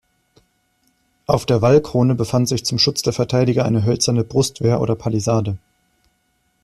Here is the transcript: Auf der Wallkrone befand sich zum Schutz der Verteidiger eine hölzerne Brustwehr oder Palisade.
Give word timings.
Auf 1.27 1.45
der 1.45 1.61
Wallkrone 1.61 2.15
befand 2.15 2.47
sich 2.49 2.65
zum 2.65 2.79
Schutz 2.79 3.03
der 3.03 3.13
Verteidiger 3.13 3.65
eine 3.65 3.85
hölzerne 3.85 4.23
Brustwehr 4.23 4.81
oder 4.81 4.95
Palisade. 4.95 5.59